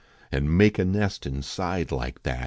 [0.31, 2.39] An make a nest inside like that.